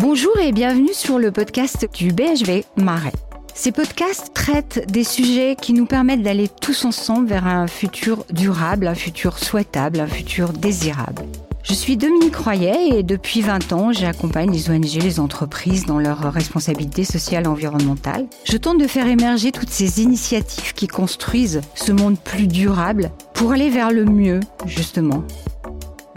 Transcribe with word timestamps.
Bonjour 0.00 0.38
et 0.38 0.50
bienvenue 0.50 0.94
sur 0.94 1.18
le 1.18 1.30
podcast 1.30 1.86
du 1.92 2.10
BHV 2.10 2.64
Marais. 2.76 3.12
Ces 3.52 3.70
podcasts 3.70 4.32
traitent 4.32 4.90
des 4.90 5.04
sujets 5.04 5.56
qui 5.60 5.74
nous 5.74 5.84
permettent 5.84 6.22
d'aller 6.22 6.48
tous 6.48 6.86
ensemble 6.86 7.28
vers 7.28 7.46
un 7.46 7.66
futur 7.66 8.24
durable, 8.32 8.86
un 8.86 8.94
futur 8.94 9.38
souhaitable, 9.38 10.00
un 10.00 10.06
futur 10.06 10.54
désirable. 10.54 11.24
Je 11.62 11.74
suis 11.74 11.98
Dominique 11.98 12.36
Royer 12.36 12.98
et 12.98 13.02
depuis 13.02 13.42
20 13.42 13.74
ans, 13.74 13.92
j'accompagne 13.92 14.50
les 14.50 14.70
ONG, 14.70 15.02
les 15.02 15.20
entreprises 15.20 15.84
dans 15.84 15.98
leurs 15.98 16.32
responsabilités 16.32 17.04
sociales 17.04 17.44
et 17.44 17.48
environnementales. 17.48 18.26
Je 18.44 18.56
tente 18.56 18.80
de 18.80 18.86
faire 18.86 19.06
émerger 19.06 19.52
toutes 19.52 19.68
ces 19.68 20.00
initiatives 20.00 20.72
qui 20.72 20.86
construisent 20.86 21.60
ce 21.74 21.92
monde 21.92 22.18
plus 22.18 22.46
durable 22.46 23.10
pour 23.34 23.52
aller 23.52 23.68
vers 23.68 23.90
le 23.90 24.06
mieux, 24.06 24.40
justement. 24.64 25.24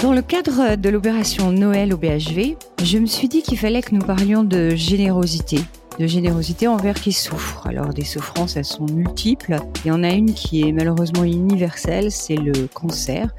Dans 0.03 0.11
le 0.11 0.21
cadre 0.21 0.75
de 0.75 0.89
l'opération 0.89 1.53
Noël 1.53 1.93
au 1.93 1.97
BHV, 1.97 2.57
je 2.83 2.97
me 2.97 3.05
suis 3.05 3.29
dit 3.29 3.41
qu'il 3.41 3.57
fallait 3.57 3.81
que 3.81 3.95
nous 3.95 4.05
parlions 4.05 4.43
de 4.43 4.71
générosité, 4.71 5.61
de 5.97 6.07
générosité 6.07 6.67
envers 6.67 6.95
qui 6.95 7.13
souffrent. 7.13 7.67
Alors 7.67 7.93
des 7.93 8.03
souffrances, 8.03 8.57
elles 8.57 8.65
sont 8.65 8.85
multiples. 8.85 9.55
Il 9.85 9.87
y 9.87 9.91
en 9.91 10.03
a 10.03 10.09
une 10.09 10.33
qui 10.33 10.67
est 10.67 10.73
malheureusement 10.73 11.23
universelle, 11.23 12.11
c'est 12.11 12.35
le 12.35 12.67
cancer. 12.67 13.29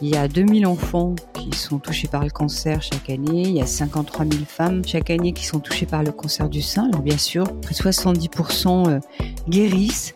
Il 0.00 0.10
y 0.10 0.16
a 0.16 0.28
2000 0.28 0.64
enfants 0.64 1.16
qui 1.32 1.58
sont 1.58 1.80
touchés 1.80 2.06
par 2.06 2.22
le 2.22 2.30
cancer 2.30 2.80
chaque 2.82 3.10
année. 3.10 3.42
Il 3.42 3.56
y 3.56 3.60
a 3.60 3.66
53 3.66 4.24
000 4.24 4.44
femmes 4.46 4.82
chaque 4.86 5.10
année 5.10 5.32
qui 5.32 5.44
sont 5.44 5.58
touchées 5.58 5.86
par 5.86 6.04
le 6.04 6.12
cancer 6.12 6.48
du 6.48 6.62
sein. 6.62 6.86
Alors 6.86 7.02
bien 7.02 7.18
sûr, 7.18 7.42
près 7.62 7.74
de 7.74 7.80
70% 7.80 8.88
euh, 8.88 9.00
guérissent. 9.48 10.14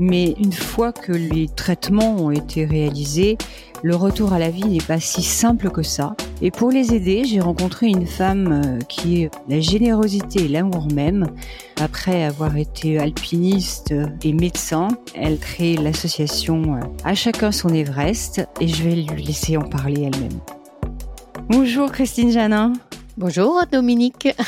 Mais 0.00 0.34
une 0.40 0.52
fois 0.52 0.92
que 0.92 1.12
les 1.12 1.46
traitements 1.46 2.16
ont 2.16 2.32
été 2.32 2.64
réalisés, 2.64 3.38
le 3.84 3.96
retour 3.96 4.32
à 4.32 4.38
la 4.38 4.48
vie 4.48 4.64
n'est 4.64 4.78
pas 4.78 4.98
si 4.98 5.22
simple 5.22 5.68
que 5.68 5.82
ça. 5.82 6.16
Et 6.40 6.50
pour 6.50 6.70
les 6.70 6.94
aider, 6.94 7.24
j'ai 7.26 7.40
rencontré 7.40 7.86
une 7.86 8.06
femme 8.06 8.62
euh, 8.64 8.78
qui 8.88 9.22
est 9.22 9.30
la 9.46 9.60
générosité 9.60 10.44
et 10.44 10.48
l'amour 10.48 10.88
même. 10.94 11.26
Après 11.78 12.24
avoir 12.24 12.56
été 12.56 12.98
alpiniste 12.98 13.92
et 14.22 14.32
médecin, 14.32 14.88
elle 15.14 15.38
crée 15.38 15.76
l'association 15.76 16.76
euh, 16.76 16.80
À 17.04 17.14
chacun 17.14 17.52
son 17.52 17.68
Everest 17.68 18.42
et 18.58 18.68
je 18.68 18.82
vais 18.82 18.96
lui 18.96 19.22
laisser 19.22 19.58
en 19.58 19.68
parler 19.68 20.10
elle-même. 20.10 20.40
Bonjour 21.50 21.92
Christine 21.92 22.30
Janin. 22.30 22.72
Bonjour 23.16 23.62
Dominique. 23.70 24.28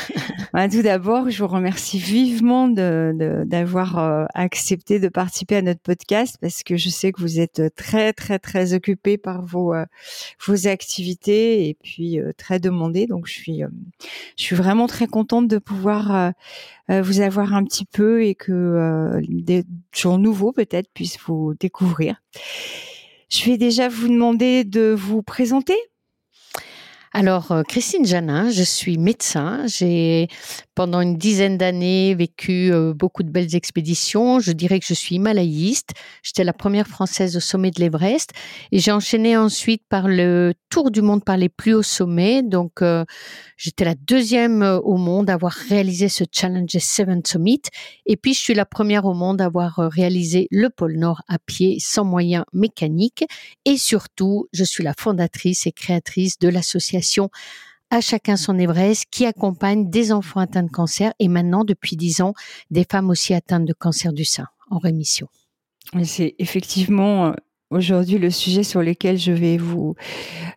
Bah, 0.53 0.67
tout 0.69 0.81
d'abord, 0.81 1.29
je 1.29 1.43
vous 1.43 1.49
remercie 1.49 1.99
vivement 1.99 2.67
d'avoir 2.67 3.95
de, 3.95 3.99
euh, 3.99 4.25
accepté 4.33 4.99
de 4.99 5.07
participer 5.07 5.57
à 5.57 5.61
notre 5.61 5.81
podcast 5.81 6.37
parce 6.41 6.63
que 6.63 6.77
je 6.77 6.89
sais 6.89 7.11
que 7.11 7.21
vous 7.21 7.39
êtes 7.39 7.61
très 7.75 8.11
très 8.11 8.39
très 8.39 8.73
occupé 8.73 9.17
par 9.17 9.45
vos 9.45 9.75
euh, 9.75 9.85
vos 10.47 10.67
activités 10.67 11.67
et 11.67 11.75
puis 11.75 12.19
euh, 12.19 12.31
très 12.35 12.59
demandé. 12.59 13.05
Donc 13.05 13.27
je 13.27 13.33
suis 13.33 13.61
je 14.37 14.43
suis 14.43 14.55
vraiment 14.55 14.87
très 14.87 15.05
contente 15.05 15.47
de 15.47 15.59
pouvoir 15.59 16.31
vous 16.89 17.19
avoir 17.21 17.53
un 17.53 17.63
petit 17.63 17.85
peu 17.85 18.23
et 18.23 18.33
que 18.33 19.21
des 19.27 19.65
gens 19.91 20.17
nouveaux 20.17 20.53
peut-être 20.53 20.89
puissent 20.91 21.19
vous 21.19 21.53
découvrir. 21.59 22.23
Je 23.29 23.45
vais 23.45 23.57
déjà 23.57 23.89
vous 23.89 24.07
demander 24.07 24.63
de 24.63 24.95
vous 24.97 25.21
présenter. 25.21 25.75
Alors, 27.13 27.51
euh, 27.51 27.63
Christine 27.63 28.05
Janin, 28.05 28.49
je 28.49 28.63
suis 28.63 28.97
médecin. 28.97 29.65
J'ai 29.67 30.27
pendant 30.77 31.01
une 31.01 31.17
dizaine 31.17 31.57
d'années 31.57 32.13
vécu 32.13 32.71
euh, 32.71 32.93
beaucoup 32.93 33.23
de 33.23 33.31
belles 33.31 33.55
expéditions. 33.55 34.39
Je 34.39 34.51
dirais 34.51 34.79
que 34.79 34.85
je 34.85 34.93
suis 34.93 35.15
himalayiste. 35.15 35.89
J'étais 36.21 36.43
la 36.43 36.53
première 36.53 36.85
française 36.85 37.35
au 37.35 37.39
sommet 37.39 37.71
de 37.71 37.79
l'Everest 37.79 38.29
et 38.71 38.77
j'ai 38.77 38.91
enchaîné 38.91 39.35
ensuite 39.35 39.81
par 39.89 40.07
le 40.07 40.53
tour 40.69 40.91
du 40.91 41.01
monde 41.01 41.23
par 41.23 41.35
les 41.35 41.49
plus 41.49 41.73
hauts 41.73 41.81
sommets. 41.81 42.43
Donc, 42.43 42.83
euh, 42.83 43.05
j'étais 43.57 43.85
la 43.85 43.95
deuxième 43.95 44.61
au 44.61 44.97
monde 44.97 45.31
à 45.31 45.33
avoir 45.33 45.53
réalisé 45.53 46.09
ce 46.09 46.25
Challenge 46.31 46.69
Seven 46.77 47.23
Summit. 47.25 47.63
Et 48.05 48.15
puis, 48.15 48.35
je 48.35 48.39
suis 48.39 48.53
la 48.53 48.65
première 48.65 49.05
au 49.05 49.15
monde 49.15 49.41
à 49.41 49.45
avoir 49.45 49.77
réalisé 49.77 50.47
le 50.51 50.69
pôle 50.69 50.99
Nord 50.99 51.23
à 51.27 51.39
pied 51.39 51.77
sans 51.79 52.05
moyens 52.05 52.45
mécaniques. 52.53 53.25
Et 53.65 53.77
surtout, 53.77 54.47
je 54.53 54.63
suis 54.63 54.83
la 54.83 54.93
fondatrice 54.95 55.65
et 55.65 55.71
créatrice 55.71 56.37
de 56.37 56.49
l'association 56.49 57.31
à 57.89 58.01
chacun 58.01 58.35
son 58.35 58.57
Everest 58.59 59.05
qui 59.11 59.25
accompagne 59.25 59.89
des 59.89 60.11
enfants 60.11 60.39
atteints 60.39 60.63
de 60.63 60.69
cancer 60.69 61.13
et 61.19 61.27
maintenant 61.27 61.63
depuis 61.63 61.95
dix 61.95 62.21
ans 62.21 62.33
des 62.71 62.85
femmes 62.89 63.09
aussi 63.09 63.33
atteintes 63.33 63.65
de 63.65 63.73
cancer 63.73 64.13
du 64.13 64.25
sein 64.25 64.47
en 64.69 64.77
rémission. 64.77 65.27
C'est 66.03 66.35
effectivement 66.37 67.27
euh, 67.27 67.31
aujourd'hui 67.69 68.17
le 68.17 68.29
sujet 68.29 68.63
sur 68.63 68.81
lequel 68.81 69.17
je 69.17 69.31
vais 69.31 69.57
vous 69.57 69.95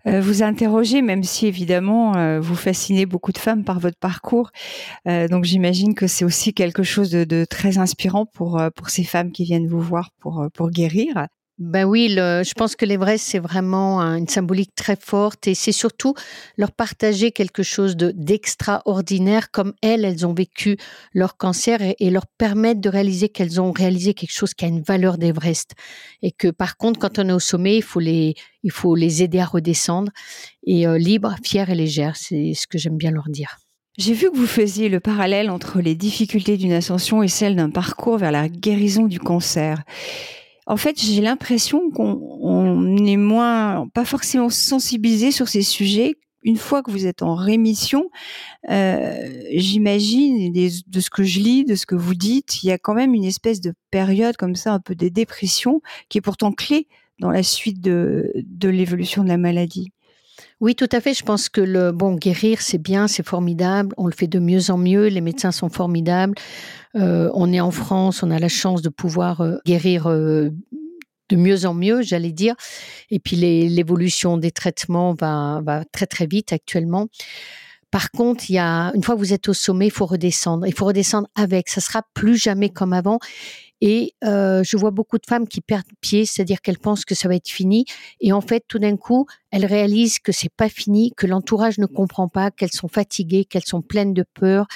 euh, 0.07 0.21
vous 0.21 0.43
interroger, 0.43 1.03
même 1.03 1.23
si 1.23 1.47
évidemment 1.47 2.17
euh, 2.17 2.41
vous 2.41 2.57
fascinez 2.57 3.07
beaucoup 3.07 3.33
de 3.33 3.39
femmes 3.39 3.65
par 3.65 3.79
votre 3.79 3.99
parcours. 3.99 4.51
donc 5.07 5.45
j'imagine 5.45 5.95
que 5.95 6.07
c'est 6.07 6.25
aussi 6.25 6.53
quelque 6.53 6.83
chose 6.83 7.11
de, 7.11 7.25
de, 7.25 7.45
très 7.45 7.79
inspirant 7.79 8.27
pour 8.27 8.61
pour 8.75 8.91
ces 8.91 9.05
femmes 9.05 9.31
qui 9.31 9.45
viennent 9.45 9.69
vous 9.69 9.81
voir 9.81 10.11
pour 10.19 10.47
pour 10.53 10.71
guérir. 10.71 11.29
Ben 11.61 11.85
oui, 11.85 12.09
je 12.09 12.55
pense 12.55 12.75
que 12.75 12.87
l'Everest, 12.87 13.23
c'est 13.23 13.39
vraiment 13.39 14.01
une 14.01 14.27
symbolique 14.27 14.75
très 14.75 14.97
forte 14.97 15.47
et 15.47 15.55
c'est 15.55 15.73
surtout 15.73 16.15
leur 16.57 16.73
partager 16.73 17.33
quelque 17.33 17.63
chose 17.63 17.99
de, 17.99 18.15
d'extraordinaire 18.17 19.51
comme 19.51 19.75
elles, 19.83 20.07
elles 20.07 20.27
ont 20.27 20.33
vécu 20.33 20.79
leur 21.13 21.37
cancer 21.37 21.81
et, 21.83 22.09
leur 22.09 22.27
permettre 22.27 22.81
de 22.81 22.89
réaliser 22.89 23.29
qu'elles 23.29 23.61
ont 23.61 23.73
réalisé 23.73 24.15
quelque 24.15 24.33
chose 24.33 24.55
qui 24.55 24.65
a 24.65 24.69
une 24.69 24.81
valeur 24.81 25.19
d'Everest. 25.19 25.73
Et 26.23 26.33
que 26.33 26.49
par 26.49 26.79
contre, 26.79 26.99
quand 26.99 27.19
on 27.19 27.29
est 27.29 27.33
au 27.33 27.39
sommet, 27.39 27.77
il 27.77 27.83
faut 27.83 28.01
les, 28.01 28.37
il 28.63 28.71
faut 28.71 28.95
les 28.95 29.23
aider 29.23 29.41
à 29.41 29.45
redescendre 29.45 30.11
et 30.65 30.87
euh, 30.87 30.97
libre, 30.97 31.37
fière 31.45 31.69
et 31.69 31.75
légère. 31.75 32.17
C'est 32.17 32.55
ce 32.55 32.67
que 32.67 32.79
j'aime 32.79 32.97
bien 32.97 33.11
leur 33.11 33.29
dire. 33.29 33.59
J'ai 33.99 34.15
vu 34.15 34.31
que 34.31 34.37
vous 34.39 34.47
faisiez 34.47 34.89
le 34.89 34.99
parallèle 34.99 35.51
entre 35.51 35.83
les 35.83 35.95
difficultés 35.95 36.57
d'une 36.57 36.73
ascension 36.73 37.23
et 37.23 37.29
celles 37.29 37.57
d'un 37.57 37.69
parcours 37.69 38.17
vers 38.17 38.33
la 38.33 38.49
guérison 38.49 39.05
du 39.05 39.19
cancer 39.19 39.85
en 40.71 40.77
fait, 40.77 41.03
j'ai 41.03 41.21
l'impression 41.21 41.91
qu'on 41.91 42.97
est 43.05 43.17
moins, 43.17 43.89
pas 43.89 44.05
forcément 44.05 44.51
sensibilisé 44.51 45.33
sur 45.33 45.49
ces 45.49 45.63
sujets. 45.63 46.15
Une 46.45 46.59
fois 46.59 46.85
que 46.85 46.93
vous 46.93 47.07
êtes 47.07 47.23
en 47.23 47.35
rémission, 47.35 48.09
euh, 48.71 49.43
j'imagine, 49.53 50.53
de 50.53 51.01
ce 51.01 51.11
que 51.11 51.25
je 51.25 51.41
lis, 51.41 51.65
de 51.65 51.75
ce 51.75 51.87
que 51.87 51.97
vous 51.97 52.15
dites, 52.15 52.63
il 52.63 52.69
y 52.69 52.71
a 52.71 52.79
quand 52.79 52.95
même 52.95 53.15
une 53.15 53.25
espèce 53.25 53.61
de 53.61 53.75
période 53.91 54.37
comme 54.37 54.55
ça, 54.55 54.73
un 54.73 54.79
peu 54.79 54.95
de 54.95 55.09
dépression, 55.09 55.83
qui 56.09 56.19
est 56.19 56.23
pourtant 56.23 56.53
clé 56.53 56.87
dans 57.19 57.31
la 57.31 57.43
suite 57.43 57.81
de, 57.81 58.33
de 58.37 58.69
l'évolution 58.69 59.25
de 59.25 59.29
la 59.29 59.39
maladie. 59.39 59.91
Oui, 60.61 60.75
tout 60.75 60.89
à 60.93 61.01
fait. 61.01 61.15
Je 61.15 61.25
pense 61.25 61.49
que 61.49 61.63
le 61.63 61.91
bon 61.91 62.15
guérir, 62.17 62.61
c'est 62.61 62.79
bien, 62.79 63.09
c'est 63.09 63.27
formidable. 63.27 63.95
On 63.97 64.07
le 64.07 64.13
fait 64.13 64.27
de 64.27 64.39
mieux 64.39 64.71
en 64.71 64.77
mieux. 64.77 65.07
Les 65.07 65.23
médecins 65.23 65.53
sont 65.53 65.71
formidables. 65.71 66.35
Euh, 66.97 67.31
on 67.33 67.51
est 67.53 67.61
en 67.61 67.71
France, 67.71 68.23
on 68.23 68.31
a 68.31 68.39
la 68.39 68.49
chance 68.49 68.83
de 68.83 68.91
pouvoir 68.91 69.41
euh, 69.41 69.57
guérir 69.65 70.07
euh, 70.07 70.51
de 71.31 71.37
mieux 71.37 71.65
en 71.65 71.73
mieux, 71.73 72.03
j'allais 72.03 72.33
dire. 72.33 72.57
Et 73.11 73.21
puis 73.21 73.37
l'évolution 73.37 74.37
des 74.37 74.51
traitements 74.51 75.15
va, 75.15 75.63
va 75.65 75.85
très 75.93 76.07
très 76.07 76.27
vite 76.27 76.53
actuellement. 76.53 77.09
Par 77.91 78.11
contre, 78.11 78.51
il 78.51 78.55
y 78.55 78.59
a 78.59 78.93
une 78.95 79.03
fois 79.03 79.15
que 79.15 79.21
vous 79.21 79.33
êtes 79.33 79.49
au 79.49 79.55
sommet, 79.55 79.87
il 79.87 79.93
faut 79.93 80.07
redescendre. 80.07 80.67
Il 80.67 80.75
faut 80.75 80.85
redescendre 80.85 81.29
avec. 81.35 81.69
Ça 81.69 81.81
sera 81.81 82.03
plus 82.15 82.37
jamais 82.37 82.69
comme 82.69 82.93
avant. 82.93 83.19
Et 83.81 84.15
euh, 84.25 84.63
je 84.63 84.77
vois 84.77 84.91
beaucoup 84.91 85.17
de 85.17 85.27
femmes 85.27 85.49
qui 85.49 85.61
perdent 85.61 85.87
pied, 86.01 86.27
c'est-à-dire 86.27 86.61
qu'elles 86.61 86.79
pensent 86.79 87.05
que 87.05 87.15
ça 87.15 87.29
va 87.29 87.37
être 87.37 87.49
fini, 87.49 87.87
et 88.21 88.33
en 88.33 88.43
fait, 88.43 88.63
tout 88.69 88.79
d'un 88.79 88.97
coup, 88.97 89.27
elles 89.51 89.65
réalisent 89.65 90.19
que 90.19 90.33
c'est 90.33 90.53
pas 90.55 90.69
fini, 90.69 91.13
que 91.17 91.27
l'entourage 91.27 91.79
ne 91.79 91.87
comprend 91.87 92.29
pas, 92.29 92.51
qu'elles 92.51 92.73
sont 92.73 92.89
fatiguées, 92.89 93.47
qu'elles 93.47 93.65
sont 93.65 93.81
pleines 93.81 94.13
de 94.13 94.25
peur, 94.35 94.67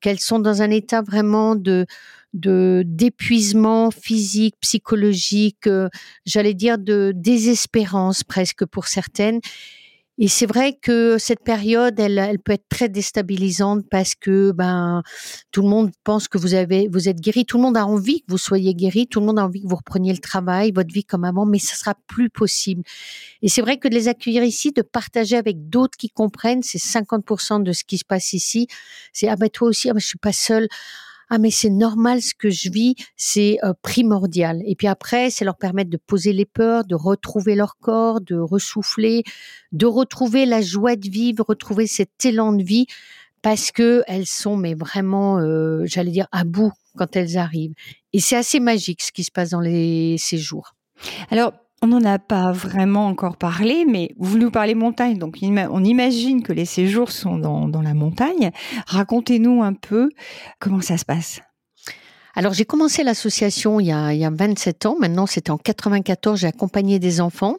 qu'elles 0.00 0.20
sont 0.20 0.38
dans 0.38 0.62
un 0.62 0.70
état 0.70 1.02
vraiment 1.02 1.56
de 1.56 1.86
de 2.32 2.84
d'épuisement 2.86 3.90
physique, 3.90 4.54
psychologique, 4.60 5.66
euh, 5.66 5.88
j'allais 6.26 6.54
dire 6.54 6.78
de 6.78 7.12
désespérance 7.16 8.22
presque 8.22 8.64
pour 8.66 8.86
certaines. 8.86 9.40
Et 10.22 10.28
c'est 10.28 10.44
vrai 10.44 10.74
que 10.74 11.16
cette 11.16 11.42
période, 11.42 11.98
elle, 11.98 12.18
elle, 12.18 12.38
peut 12.38 12.52
être 12.52 12.68
très 12.68 12.90
déstabilisante 12.90 13.86
parce 13.90 14.14
que 14.14 14.52
ben 14.52 15.02
tout 15.50 15.62
le 15.62 15.68
monde 15.68 15.90
pense 16.04 16.28
que 16.28 16.36
vous 16.36 16.52
avez, 16.52 16.88
vous 16.92 17.08
êtes 17.08 17.18
guéri, 17.18 17.46
tout 17.46 17.56
le 17.56 17.62
monde 17.62 17.78
a 17.78 17.86
envie 17.86 18.20
que 18.20 18.26
vous 18.28 18.36
soyez 18.36 18.74
guéri, 18.74 19.08
tout 19.08 19.20
le 19.20 19.26
monde 19.26 19.38
a 19.38 19.46
envie 19.46 19.62
que 19.62 19.66
vous 19.66 19.76
repreniez 19.76 20.12
le 20.12 20.18
travail, 20.18 20.72
votre 20.72 20.92
vie 20.92 21.04
comme 21.04 21.24
avant, 21.24 21.46
mais 21.46 21.58
ça 21.58 21.74
sera 21.74 21.94
plus 22.06 22.28
possible. 22.28 22.82
Et 23.40 23.48
c'est 23.48 23.62
vrai 23.62 23.78
que 23.78 23.88
de 23.88 23.94
les 23.94 24.08
accueillir 24.08 24.44
ici, 24.44 24.72
de 24.72 24.82
partager 24.82 25.38
avec 25.38 25.70
d'autres 25.70 25.96
qui 25.96 26.10
comprennent, 26.10 26.62
c'est 26.62 26.76
50% 26.76 27.62
de 27.62 27.72
ce 27.72 27.82
qui 27.82 27.96
se 27.96 28.04
passe 28.04 28.34
ici. 28.34 28.66
C'est 29.14 29.28
ah 29.28 29.36
ben 29.36 29.48
toi 29.48 29.68
aussi, 29.68 29.88
ah 29.88 29.94
ben 29.94 30.00
je 30.00 30.06
suis 30.06 30.18
pas 30.18 30.34
seule 30.34 30.68
ah 31.30 31.38
mais 31.38 31.50
c'est 31.50 31.70
normal 31.70 32.20
ce 32.20 32.34
que 32.34 32.50
je 32.50 32.70
vis, 32.70 32.96
c'est 33.16 33.58
euh, 33.62 33.72
primordial. 33.82 34.62
Et 34.66 34.74
puis 34.74 34.88
après, 34.88 35.30
c'est 35.30 35.44
leur 35.44 35.56
permettre 35.56 35.88
de 35.88 35.96
poser 35.96 36.32
les 36.32 36.44
peurs, 36.44 36.84
de 36.84 36.96
retrouver 36.96 37.54
leur 37.54 37.78
corps, 37.78 38.20
de 38.20 38.36
ressouffler, 38.36 39.22
de 39.72 39.86
retrouver 39.86 40.44
la 40.44 40.60
joie 40.60 40.96
de 40.96 41.08
vivre, 41.08 41.44
retrouver 41.46 41.86
cet 41.86 42.24
élan 42.24 42.52
de 42.52 42.62
vie 42.62 42.86
parce 43.42 43.70
que 43.70 44.02
elles 44.06 44.26
sont 44.26 44.56
mais 44.56 44.74
vraiment, 44.74 45.38
euh, 45.38 45.84
j'allais 45.86 46.10
dire, 46.10 46.26
à 46.32 46.44
bout 46.44 46.72
quand 46.96 47.16
elles 47.16 47.38
arrivent. 47.38 47.74
Et 48.12 48.20
c'est 48.20 48.36
assez 48.36 48.60
magique 48.60 49.00
ce 49.02 49.12
qui 49.12 49.24
se 49.24 49.30
passe 49.30 49.50
dans 49.50 49.60
les 49.60 50.16
séjours. 50.18 50.74
Alors, 51.30 51.52
On 51.82 51.86
n'en 51.86 52.04
a 52.04 52.18
pas 52.18 52.52
vraiment 52.52 53.06
encore 53.06 53.38
parlé, 53.38 53.86
mais 53.88 54.10
vous 54.18 54.36
nous 54.36 54.50
parlez 54.50 54.74
montagne, 54.74 55.16
donc 55.16 55.38
on 55.42 55.82
imagine 55.82 56.42
que 56.42 56.52
les 56.52 56.66
séjours 56.66 57.10
sont 57.10 57.38
dans, 57.38 57.80
la 57.80 57.94
montagne. 57.94 58.50
Racontez-nous 58.86 59.62
un 59.62 59.72
peu 59.72 60.10
comment 60.58 60.82
ça 60.82 60.98
se 60.98 61.06
passe. 61.06 61.40
Alors 62.34 62.52
j'ai 62.52 62.66
commencé 62.66 63.02
l'association 63.02 63.80
il, 63.80 63.86
y 63.86 63.92
a, 63.92 64.12
il 64.12 64.20
y 64.20 64.26
a 64.26 64.30
27 64.30 64.84
ans, 64.84 64.96
maintenant 65.00 65.24
c'était 65.24 65.50
en 65.50 65.56
94, 65.56 66.40
j'ai 66.40 66.46
accompagné 66.48 66.98
des 66.98 67.22
enfants. 67.22 67.56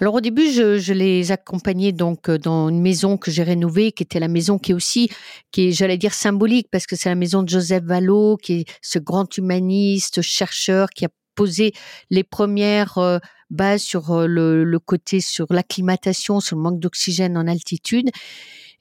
Alors 0.00 0.14
au 0.14 0.22
début, 0.22 0.50
je, 0.50 0.78
je, 0.78 0.94
les 0.94 1.30
accompagnais 1.30 1.92
donc 1.92 2.30
euh, 2.30 2.38
dans 2.38 2.70
une 2.70 2.80
maison 2.80 3.18
que 3.18 3.30
j'ai 3.30 3.42
rénovée, 3.42 3.92
qui 3.92 4.02
était 4.02 4.20
la 4.20 4.28
maison 4.28 4.58
qui 4.58 4.72
est 4.72 4.74
aussi, 4.74 5.10
qui 5.52 5.68
est, 5.68 5.72
j'allais 5.72 5.98
dire 5.98 6.14
symbolique, 6.14 6.68
parce 6.72 6.86
que 6.86 6.96
c'est 6.96 7.10
la 7.10 7.14
maison 7.14 7.42
de 7.42 7.50
Joseph 7.50 7.84
Vallot, 7.84 8.38
qui 8.38 8.60
est 8.60 8.64
ce 8.80 8.98
grand 8.98 9.36
humaniste, 9.36 10.22
chercheur, 10.22 10.88
qui 10.88 11.04
a 11.04 11.08
posé 11.34 11.72
les 12.08 12.24
premières 12.24 13.20
bases 13.50 13.82
sur 13.82 14.10
euh, 14.12 14.26
le, 14.26 14.64
le 14.64 14.78
côté, 14.78 15.20
sur 15.20 15.46
l'acclimatation, 15.50 16.40
sur 16.40 16.56
le 16.56 16.62
manque 16.62 16.80
d'oxygène 16.80 17.36
en 17.36 17.46
altitude. 17.46 18.10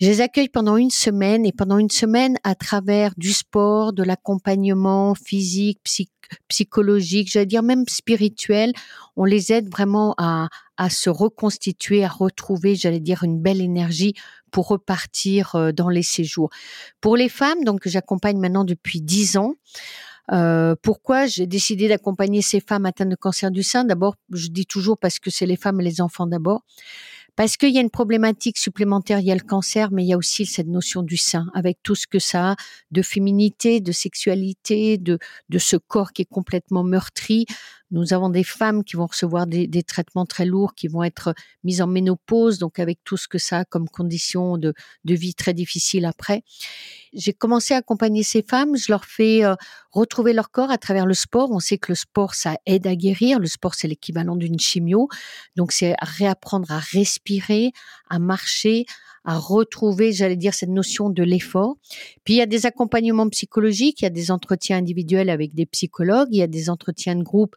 Je 0.02 0.08
les 0.08 0.22
accueille 0.22 0.48
pendant 0.48 0.78
une 0.78 0.92
semaine 0.92 1.46
et 1.46 1.52
pendant 1.52 1.78
une 1.78 1.90
semaine, 1.90 2.38
à 2.46 2.56
travers 2.56 3.12
du 3.18 3.34
sport, 3.34 3.92
de 3.92 4.02
l'accompagnement 4.02 5.14
physique, 5.14 5.82
psychologique, 6.48 7.30
j'allais 7.30 7.46
dire 7.46 7.64
même 7.64 7.84
spirituel, 7.88 8.72
on 9.18 9.26
les 9.26 9.52
aide 9.52 9.70
vraiment 9.70 10.16
à, 10.18 10.48
à 10.78 10.90
se 10.90 11.10
reconstituer, 11.10 12.06
à 12.06 12.08
retrouver, 12.08 12.76
j'allais 12.76 13.02
dire, 13.02 13.24
une 13.24 13.42
belle 13.42 13.60
énergie 13.60 14.14
pour 14.52 14.70
repartir 14.70 15.56
euh, 15.56 15.72
dans 15.74 15.90
les 15.90 16.04
séjours. 16.04 16.50
Pour 17.02 17.18
les 17.18 17.30
femmes, 17.30 17.66
donc 17.66 17.82
j'accompagne 17.86 18.40
maintenant 18.40 18.64
depuis 18.64 19.02
dix 19.02 19.36
ans. 19.36 19.56
Euh, 20.32 20.76
pourquoi 20.82 21.26
j'ai 21.26 21.48
décidé 21.48 21.88
d'accompagner 21.88 22.42
ces 22.42 22.60
femmes 22.60 22.86
atteintes 22.86 23.10
de 23.10 23.16
cancer 23.16 23.52
du 23.52 23.64
sein? 23.64 23.84
D'abord, 23.84 24.16
je 24.32 24.48
dis 24.48 24.66
toujours 24.66 24.98
parce 24.98 25.20
que 25.20 25.30
c'est 25.30 25.46
les 25.46 25.56
femmes 25.56 25.82
et 25.82 25.84
les 25.84 26.02
enfants 26.02 26.28
d'abord. 26.28 26.64
Parce 27.36 27.56
qu'il 27.56 27.74
y 27.74 27.78
a 27.78 27.82
une 27.82 27.90
problématique 27.90 28.58
supplémentaire, 28.58 29.20
il 29.22 29.26
y 29.26 29.32
a 29.32 29.36
le 29.36 29.40
cancer, 29.40 29.92
mais 29.92 30.04
il 30.04 30.08
y 30.08 30.14
a 30.14 30.18
aussi 30.18 30.46
cette 30.46 30.68
notion 30.68 31.04
du 31.04 31.16
sein, 31.16 31.48
avec 31.54 31.78
tout 31.84 31.96
ce 31.96 32.06
que 32.06 32.20
ça 32.20 32.52
a 32.52 32.56
de 32.92 33.02
féminité, 33.02 33.80
de 33.80 33.94
sexualité, 33.94 34.98
de, 34.98 35.20
de 35.48 35.58
ce 35.58 35.78
corps 35.78 36.12
qui 36.12 36.24
est 36.24 36.30
complètement 36.30 36.84
meurtri. 36.84 37.46
Nous 37.92 38.14
avons 38.14 38.30
des 38.30 38.44
femmes 38.44 38.84
qui 38.84 38.96
vont 38.96 39.08
recevoir 39.08 39.48
des, 39.48 39.84
traitements 39.84 40.26
très 40.26 40.46
lourds, 40.46 40.76
qui 40.76 40.88
vont 40.88 41.04
être 41.04 41.34
mises 41.64 41.82
en 41.82 41.88
ménopause, 41.88 42.60
donc 42.60 42.80
avec 42.80 43.00
tout 43.04 43.18
ce 43.18 43.28
que 43.28 43.38
ça 43.38 43.60
a 43.60 43.66
comme 43.66 43.90
condition 43.90 44.58
de, 44.58 44.74
de 45.06 45.16
vie 45.16 45.34
très 45.34 45.54
difficile 45.54 46.06
après. 46.06 46.44
J'ai 47.14 47.34
commencé 47.34 47.74
à 47.74 47.78
accompagner 47.78 48.22
ces 48.24 48.44
femmes, 48.44 48.78
je 48.78 48.92
leur 48.92 49.06
fais 49.06 49.44
euh, 49.44 49.56
retrouver 49.92 50.34
leur 50.34 50.52
corps 50.52 50.70
à 50.70 50.78
travers 50.78 51.06
le 51.06 51.16
sport. 51.16 51.50
On 51.52 51.60
sait 51.60 51.78
que 51.78 51.92
le 51.92 51.96
sport, 51.96 52.36
ça 52.36 52.58
aide 52.66 52.86
à 52.86 52.96
guérir. 52.96 53.40
Le 53.40 53.48
sport, 53.48 53.74
c'est 53.74 53.88
l'équivalent 53.88 54.36
d'une 54.36 54.60
chimio. 54.60 55.10
Donc, 55.56 55.72
c'est 55.72 55.96
réapprendre 56.02 56.72
à 56.72 56.80
respirer, 56.80 57.72
à 58.10 58.20
marcher, 58.20 58.86
à 59.26 59.38
retrouver, 59.38 60.12
j'allais 60.12 60.36
dire, 60.36 60.54
cette 60.54 60.70
notion 60.70 61.10
de 61.10 61.24
l'effort. 61.24 61.78
Puis 62.24 62.36
il 62.36 62.38
y 62.38 62.42
a 62.42 62.46
des 62.46 62.66
accompagnements 62.66 63.30
psychologiques, 63.30 64.02
il 64.02 64.06
y 64.06 64.08
a 64.08 64.12
des 64.12 64.32
entretiens 64.32 64.78
individuels 64.78 65.30
avec 65.30 65.54
des 65.54 65.66
psychologues, 65.66 66.30
il 66.32 66.38
y 66.38 66.44
a 66.44 66.48
des 66.48 66.70
entretiens 66.70 67.16
de 67.16 67.24
groupe 67.24 67.56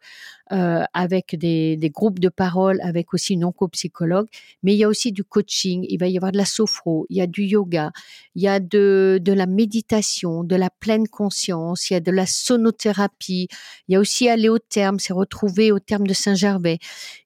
euh, 0.51 0.83
avec 0.93 1.35
des, 1.37 1.77
des, 1.77 1.89
groupes 1.89 2.19
de 2.19 2.29
parole, 2.29 2.79
avec 2.81 3.13
aussi 3.13 3.33
une 3.33 3.45
oncopsychologue, 3.45 4.27
mais 4.61 4.73
il 4.73 4.77
y 4.77 4.83
a 4.83 4.89
aussi 4.89 5.11
du 5.13 5.23
coaching, 5.23 5.85
il 5.87 5.97
va 5.97 6.07
y 6.07 6.17
avoir 6.17 6.33
de 6.33 6.37
la 6.37 6.45
sophro, 6.45 7.07
il 7.09 7.17
y 7.17 7.21
a 7.21 7.27
du 7.27 7.43
yoga, 7.43 7.91
il 8.35 8.43
y 8.43 8.47
a 8.47 8.59
de, 8.59 9.19
de 9.21 9.33
la 9.33 9.45
méditation, 9.45 10.43
de 10.43 10.55
la 10.55 10.69
pleine 10.69 11.07
conscience, 11.07 11.89
il 11.89 11.93
y 11.93 11.95
a 11.95 12.01
de 12.01 12.11
la 12.11 12.25
sonothérapie, 12.25 13.47
il 13.87 13.93
y 13.93 13.95
a 13.95 13.99
aussi 13.99 14.27
aller 14.27 14.49
au 14.49 14.59
terme, 14.59 14.99
c'est 14.99 15.13
retrouver 15.13 15.71
au 15.71 15.79
terme 15.79 16.05
de 16.05 16.13
Saint-Gervais, 16.13 16.79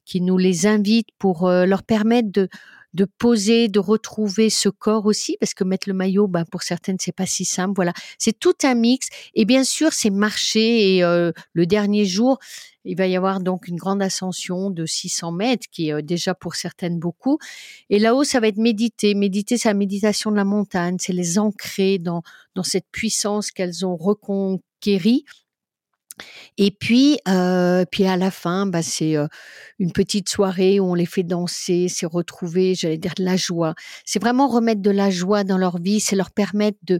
qui 0.05 0.21
nous 0.21 0.37
les 0.37 0.67
invite 0.67 1.07
pour 1.17 1.47
euh, 1.47 1.65
leur 1.65 1.83
permettre 1.83 2.31
de 2.31 2.47
de 2.97 3.05
poser, 3.05 3.67
de 3.67 3.79
retrouver 3.79 4.49
ce 4.49 4.69
corps 4.69 5.05
aussi, 5.05 5.38
parce 5.39 5.53
que 5.53 5.63
mettre 5.63 5.88
le 5.88 5.94
maillot, 5.94 6.27
ben, 6.27 6.45
pour 6.45 6.63
certaines, 6.63 6.97
c'est 6.99 7.15
pas 7.15 7.27
si 7.27 7.45
simple. 7.45 7.73
Voilà, 7.75 7.94
c'est 8.17 8.38
tout 8.38 8.55
un 8.63 8.73
mix. 8.73 9.09
Et 9.35 9.45
bien 9.45 9.63
sûr, 9.63 9.94
c'est 9.94 10.09
marcher. 10.09 10.95
Et 10.95 11.03
euh, 11.03 11.31
le 11.53 11.67
dernier 11.67 12.05
jour, 12.05 12.39
il 12.85 12.97
va 12.97 13.05
y 13.05 13.15
avoir 13.15 13.39
donc 13.39 13.67
une 13.67 13.75
grande 13.75 14.01
ascension 14.01 14.71
de 14.71 14.88
600 14.88 15.31
mètres, 15.31 15.67
qui 15.71 15.89
est 15.89 15.94
euh, 15.94 16.01
déjà 16.01 16.33
pour 16.33 16.55
certaines 16.55 16.97
beaucoup. 16.97 17.38
Et 17.91 17.99
là-haut, 17.99 18.23
ça 18.23 18.39
va 18.39 18.47
être 18.47 18.57
méditer. 18.57 19.13
Méditer, 19.13 19.59
c'est 19.59 19.69
la 19.69 19.75
méditation 19.75 20.31
de 20.31 20.35
la 20.35 20.45
montagne, 20.45 20.97
c'est 20.99 21.13
les 21.13 21.38
ancrer 21.38 21.99
dans, 21.99 22.23
dans 22.55 22.63
cette 22.63 22.88
puissance 22.91 23.51
qu'elles 23.51 23.85
ont 23.85 23.95
reconquérie 23.95 25.23
et 26.57 26.71
puis, 26.71 27.19
euh, 27.27 27.85
puis 27.91 28.05
à 28.05 28.17
la 28.17 28.31
fin, 28.31 28.65
bah, 28.65 28.81
c'est 28.81 29.15
euh, 29.15 29.27
une 29.79 29.91
petite 29.91 30.29
soirée 30.29 30.79
où 30.79 30.85
on 30.85 30.93
les 30.93 31.05
fait 31.05 31.23
danser, 31.23 31.87
c'est 31.89 32.05
retrouver, 32.05 32.75
j'allais 32.75 32.97
dire, 32.97 33.13
de 33.17 33.23
la 33.23 33.37
joie. 33.37 33.75
C'est 34.05 34.21
vraiment 34.21 34.47
remettre 34.47 34.81
de 34.81 34.91
la 34.91 35.09
joie 35.09 35.43
dans 35.43 35.57
leur 35.57 35.79
vie, 35.79 35.99
c'est 35.99 36.15
leur 36.15 36.31
permettre 36.31 36.79
de 36.83 36.99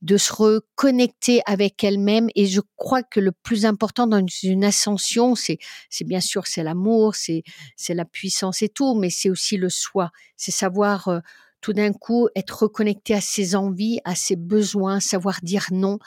de 0.00 0.16
se 0.16 0.32
reconnecter 0.32 1.40
avec 1.46 1.82
elles-mêmes. 1.82 2.28
Et 2.36 2.46
je 2.46 2.60
crois 2.76 3.02
que 3.02 3.20
le 3.20 3.32
plus 3.32 3.66
important 3.66 4.06
dans 4.06 4.24
une, 4.42 4.64
ascension, 4.64 5.34
c'est 5.34 5.58
c'est 5.90 6.04
bien 6.04 6.20
sûr 6.20 6.46
c'est 6.46 6.62
l'amour, 6.62 7.14
c'est 7.16 7.42
c'est 7.76 7.94
la 7.94 8.04
puissance 8.04 8.62
et 8.62 8.68
tout, 8.68 8.94
mais 8.94 9.10
c'est 9.10 9.30
aussi 9.30 9.56
le 9.56 9.68
soi. 9.68 10.10
C'est 10.36 10.52
savoir 10.52 11.08
euh, 11.08 11.18
tout 11.60 11.72
d'un 11.72 11.92
coup 11.92 12.28
être 12.36 12.62
reconnecté 12.62 13.14
à 13.14 13.20
ses 13.20 13.56
envies, 13.56 14.00
à 14.04 14.14
ses 14.14 14.36
besoins, 14.36 15.00
savoir 15.00 15.40
dire 15.42 15.66
non, 15.72 15.98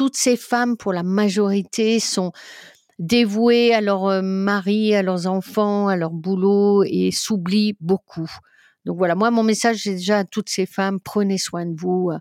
toutes 0.00 0.16
ces 0.16 0.38
femmes, 0.38 0.78
pour 0.78 0.94
la 0.94 1.02
majorité, 1.02 2.00
sont 2.00 2.32
dévouées 2.98 3.74
à 3.74 3.82
leur 3.82 4.06
euh, 4.06 4.22
mari, 4.22 4.94
à 4.94 5.02
leurs 5.02 5.26
enfants, 5.26 5.88
à 5.88 5.96
leur 5.96 6.08
boulot 6.08 6.84
et 6.84 7.10
s'oublient 7.10 7.76
beaucoup. 7.80 8.30
Donc 8.86 8.96
voilà, 8.96 9.14
moi, 9.14 9.30
mon 9.30 9.42
message, 9.42 9.82
c'est 9.82 9.96
déjà 9.96 10.20
à 10.20 10.24
toutes 10.24 10.48
ces 10.48 10.64
femmes, 10.64 11.00
prenez 11.04 11.36
soin 11.36 11.66
de 11.66 11.78
vous, 11.78 12.08
euh, 12.10 12.18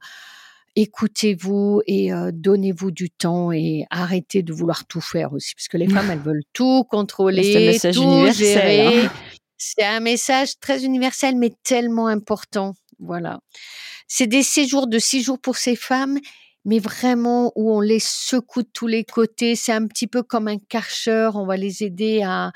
écoutez-vous 0.76 1.82
et 1.88 2.12
euh, 2.12 2.32
donnez-vous 2.34 2.92
du 2.92 3.10
temps 3.10 3.54
et 3.54 3.86
arrêtez 3.92 4.44
de 4.44 4.52
vouloir 4.52 4.86
tout 4.86 5.00
faire 5.00 5.32
aussi, 5.32 5.56
parce 5.56 5.70
que 5.70 5.78
les 5.78 5.88
femmes, 5.88 6.12
elles 6.12 6.20
veulent 6.20 6.44
tout 6.52 6.84
contrôler, 6.90 7.80
tout 7.94 8.30
gérer. 8.34 9.06
Hein. 9.06 9.12
C'est 9.58 9.86
un 9.86 10.02
message 10.02 10.60
très 10.60 10.84
universel, 10.84 11.38
mais 11.38 11.54
tellement 11.64 12.08
important. 12.08 12.74
Voilà. 13.00 13.40
C'est 14.10 14.28
des 14.28 14.44
séjours 14.44 14.88
de 14.88 15.00
six 15.00 15.24
jours 15.24 15.40
pour 15.40 15.56
ces 15.56 15.78
femmes 15.78 16.20
mais 16.70 16.78
vraiment 16.78 17.52
où 17.56 17.74
on 17.74 17.82
les 17.82 18.00
secoue 18.00 18.62
de 18.62 18.70
tous 18.72 18.86
les 18.86 19.04
côtés. 19.04 19.56
C'est 19.56 19.72
un 19.72 19.88
petit 19.88 20.06
peu 20.06 20.22
comme 20.22 20.48
un 20.48 20.60
karcher. 20.60 21.32
On 21.34 21.48
va 21.48 21.58
les 21.58 21.84
aider 21.84 22.22
à, 22.24 22.52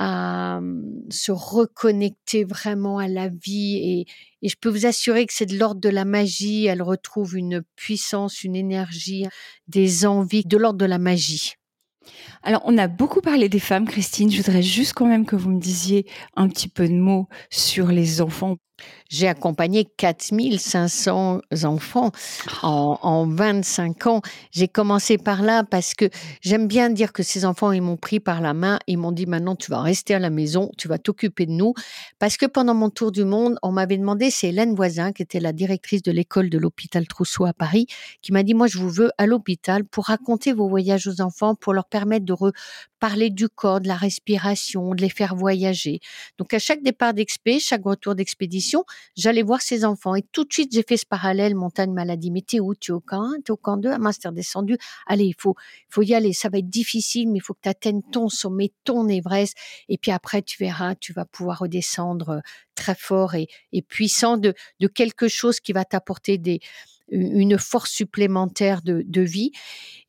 mmh, 0.00 1.08
se 1.08 1.30
reconnecter 1.30 2.42
vraiment 2.42 2.98
à 2.98 3.06
la 3.06 3.28
vie 3.28 3.76
et, 3.76 4.06
et 4.42 4.48
je 4.48 4.56
peux 4.60 4.68
vous 4.68 4.86
assurer 4.86 5.24
que 5.26 5.32
c'est 5.32 5.46
de 5.46 5.56
l'ordre 5.56 5.80
de 5.80 5.88
la 5.88 6.04
magie. 6.04 6.66
Elle 6.66 6.82
retrouve 6.82 7.36
une 7.36 7.62
puissance, 7.76 8.42
une 8.42 8.56
énergie, 8.56 9.26
des 9.68 10.04
envies, 10.04 10.42
de 10.44 10.56
l'ordre 10.56 10.78
de 10.78 10.86
la 10.86 10.98
magie. 10.98 11.52
Alors, 12.42 12.62
on 12.64 12.76
a 12.76 12.88
beaucoup 12.88 13.20
parlé 13.20 13.48
des 13.48 13.60
femmes, 13.60 13.86
Christine. 13.86 14.32
Je 14.32 14.38
voudrais 14.38 14.62
juste 14.62 14.94
quand 14.94 15.06
même 15.06 15.26
que 15.26 15.36
vous 15.36 15.50
me 15.50 15.60
disiez 15.60 16.06
un 16.34 16.48
petit 16.48 16.68
peu 16.68 16.88
de 16.88 16.94
mots 16.94 17.28
sur 17.50 17.86
les 17.86 18.20
enfants. 18.20 18.56
J'ai 19.08 19.28
accompagné 19.28 19.84
4500 19.84 21.40
enfants 21.64 22.12
en, 22.62 22.98
en 23.02 23.26
25 23.26 24.06
ans. 24.06 24.22
J'ai 24.50 24.68
commencé 24.68 25.18
par 25.18 25.42
là 25.42 25.64
parce 25.64 25.94
que 25.94 26.08
j'aime 26.40 26.66
bien 26.66 26.88
dire 26.88 27.12
que 27.12 27.22
ces 27.22 27.44
enfants, 27.44 27.72
ils 27.72 27.82
m'ont 27.82 27.96
pris 27.96 28.20
par 28.20 28.40
la 28.40 28.54
main, 28.54 28.78
ils 28.86 28.96
m'ont 28.96 29.12
dit 29.12 29.26
maintenant 29.26 29.54
tu 29.54 29.70
vas 29.70 29.82
rester 29.82 30.14
à 30.14 30.18
la 30.18 30.30
maison, 30.30 30.70
tu 30.78 30.88
vas 30.88 30.98
t'occuper 30.98 31.46
de 31.46 31.52
nous. 31.52 31.74
Parce 32.18 32.36
que 32.36 32.46
pendant 32.46 32.74
mon 32.74 32.90
tour 32.90 33.12
du 33.12 33.24
monde, 33.24 33.58
on 33.62 33.72
m'avait 33.72 33.98
demandé, 33.98 34.30
c'est 34.30 34.48
Hélène 34.48 34.74
Voisin, 34.74 35.12
qui 35.12 35.22
était 35.22 35.40
la 35.40 35.52
directrice 35.52 36.02
de 36.02 36.12
l'école 36.12 36.48
de 36.48 36.58
l'hôpital 36.58 37.06
Trousseau 37.06 37.44
à 37.44 37.52
Paris, 37.52 37.86
qui 38.22 38.32
m'a 38.32 38.42
dit, 38.42 38.54
moi 38.54 38.66
je 38.66 38.78
vous 38.78 38.90
veux 38.90 39.10
à 39.18 39.26
l'hôpital 39.26 39.84
pour 39.84 40.06
raconter 40.06 40.52
vos 40.52 40.68
voyages 40.68 41.06
aux 41.06 41.20
enfants, 41.20 41.54
pour 41.54 41.74
leur 41.74 41.86
permettre 41.86 42.24
de 42.24 42.32
reparler 42.32 43.30
du 43.30 43.48
corps, 43.48 43.80
de 43.80 43.88
la 43.88 43.96
respiration, 43.96 44.94
de 44.94 45.02
les 45.02 45.10
faire 45.10 45.34
voyager. 45.34 46.00
Donc 46.38 46.54
à 46.54 46.58
chaque 46.58 46.82
départ 46.82 47.14
d'expé, 47.14 47.58
chaque 47.58 47.84
retour 47.84 48.14
d'expédition, 48.14 48.71
j'allais 49.16 49.42
voir 49.42 49.60
ces 49.60 49.84
enfants. 49.84 50.14
Et 50.14 50.22
tout 50.22 50.44
de 50.44 50.52
suite, 50.52 50.72
j'ai 50.72 50.82
fait 50.82 50.96
ce 50.96 51.06
parallèle 51.06 51.54
montagne 51.54 51.92
maladie. 51.92 52.30
Mais 52.30 52.42
t'es 52.42 52.60
où 52.60 52.74
Tu 52.74 52.92
es 52.92 52.94
au 52.94 53.00
camp 53.00 53.22
1 53.22 53.40
T'es 53.44 53.50
au 53.50 53.56
camp 53.56 53.76
2 53.76 53.90
Ah 53.90 53.98
mince, 53.98 54.18
descendu. 54.32 54.76
Allez, 55.06 55.24
il 55.24 55.34
faut, 55.38 55.54
faut 55.88 56.02
y 56.02 56.14
aller. 56.14 56.32
Ça 56.32 56.48
va 56.48 56.58
être 56.58 56.68
difficile, 56.68 57.30
mais 57.30 57.38
il 57.38 57.42
faut 57.42 57.54
que 57.54 57.62
tu 57.62 57.68
atteignes 57.68 58.02
ton 58.12 58.28
sommet, 58.28 58.72
ton 58.84 59.08
Everest. 59.08 59.56
Et 59.88 59.98
puis 59.98 60.10
après, 60.10 60.42
tu 60.42 60.62
verras, 60.62 60.94
tu 60.94 61.12
vas 61.12 61.24
pouvoir 61.24 61.60
redescendre 61.60 62.28
euh, 62.30 62.40
très 62.74 62.94
fort 62.94 63.34
et, 63.34 63.48
et 63.72 63.82
puissant 63.82 64.36
de, 64.36 64.54
de 64.80 64.86
quelque 64.86 65.28
chose 65.28 65.60
qui 65.60 65.72
va 65.72 65.84
t'apporter 65.84 66.38
des, 66.38 66.60
une 67.12 67.58
force 67.58 67.90
supplémentaire 67.90 68.82
de, 68.82 69.04
de, 69.06 69.20
vie. 69.20 69.52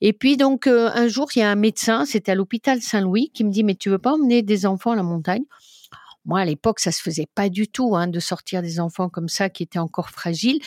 Et 0.01 0.13
puis 0.13 0.37
donc 0.37 0.67
euh, 0.67 0.89
un 0.93 1.07
jour, 1.07 1.29
il 1.35 1.39
y 1.39 1.41
a 1.41 1.49
un 1.49 1.55
médecin, 1.55 2.05
c'était 2.05 2.31
à 2.31 2.35
l'hôpital 2.35 2.81
Saint-Louis, 2.81 3.29
qui 3.33 3.43
me 3.43 3.51
dit 3.51 3.63
mais 3.63 3.75
tu 3.75 3.89
veux 3.89 3.99
pas 3.99 4.13
emmener 4.13 4.41
des 4.41 4.65
enfants 4.65 4.91
à 4.91 4.95
la 4.95 5.03
montagne? 5.03 5.43
Moi, 6.25 6.39
à 6.39 6.45
l'époque, 6.45 6.79
ça 6.79 6.91
se 6.91 7.01
faisait 7.01 7.27
pas 7.35 7.49
du 7.49 7.67
tout 7.67 7.95
hein, 7.95 8.07
de 8.07 8.19
sortir 8.19 8.61
des 8.61 8.79
enfants 8.79 9.09
comme 9.09 9.27
ça 9.27 9.49
qui 9.49 9.63
étaient 9.63 9.79
encore 9.79 10.09
fragiles. 10.09 10.59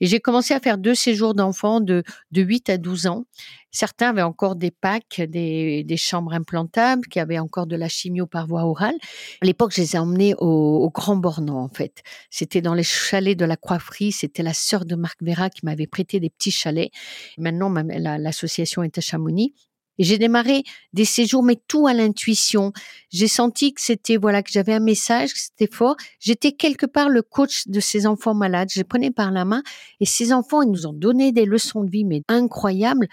Et 0.00 0.06
j'ai 0.06 0.18
commencé 0.18 0.54
à 0.54 0.60
faire 0.60 0.76
deux 0.76 0.94
séjours 0.94 1.34
d'enfants 1.34 1.80
de, 1.80 2.02
de 2.32 2.42
8 2.42 2.70
à 2.70 2.78
12 2.78 3.06
ans. 3.06 3.24
Certains 3.70 4.10
avaient 4.10 4.22
encore 4.22 4.56
des 4.56 4.70
packs, 4.70 5.20
des, 5.20 5.84
des, 5.84 5.96
chambres 5.96 6.32
implantables, 6.32 7.06
qui 7.08 7.18
avaient 7.18 7.38
encore 7.38 7.66
de 7.66 7.76
la 7.76 7.88
chimio 7.88 8.26
par 8.26 8.46
voie 8.46 8.64
orale. 8.64 8.94
À 9.40 9.46
l'époque, 9.46 9.72
je 9.74 9.80
les 9.80 9.96
ai 9.96 9.98
emmenés 9.98 10.34
au, 10.38 10.46
au 10.84 10.90
Grand 10.90 11.16
Bornand, 11.16 11.62
en 11.62 11.68
fait. 11.68 12.02
C'était 12.30 12.60
dans 12.60 12.74
les 12.74 12.84
chalets 12.84 13.38
de 13.38 13.44
la 13.44 13.56
Croix-Frie. 13.56 14.12
C'était 14.12 14.42
la 14.42 14.54
sœur 14.54 14.84
de 14.84 14.94
Marc 14.94 15.22
Vera 15.22 15.50
qui 15.50 15.64
m'avait 15.64 15.86
prêté 15.86 16.20
des 16.20 16.30
petits 16.30 16.52
chalets. 16.52 16.90
Maintenant, 17.38 17.72
l'association 17.72 18.82
est 18.82 18.98
à 18.98 19.00
Chamonix. 19.00 19.54
J'ai 19.98 20.18
démarré 20.18 20.64
des 20.92 21.04
séjours, 21.04 21.42
mais 21.42 21.60
tout 21.68 21.86
à 21.86 21.94
l'intuition. 21.94 22.72
J'ai 23.10 23.28
senti 23.28 23.72
que 23.72 23.80
c'était, 23.80 24.16
voilà, 24.16 24.42
que 24.42 24.50
j'avais 24.50 24.74
un 24.74 24.80
message, 24.80 25.32
que 25.32 25.38
c'était 25.38 25.72
fort. 25.72 25.96
J'étais 26.18 26.52
quelque 26.52 26.86
part 26.86 27.08
le 27.08 27.22
coach 27.22 27.68
de 27.68 27.80
ces 27.80 28.06
enfants 28.06 28.34
malades. 28.34 28.68
Je 28.72 28.80
les 28.80 28.84
prenais 28.84 29.10
par 29.10 29.30
la 29.30 29.44
main 29.44 29.62
et 30.00 30.06
ces 30.06 30.32
enfants, 30.32 30.62
ils 30.62 30.70
nous 30.70 30.86
ont 30.86 30.92
donné 30.92 31.32
des 31.32 31.44
leçons 31.44 31.84
de 31.84 31.90
vie, 31.90 32.04
mais 32.04 32.22
incroyables. 32.28 33.08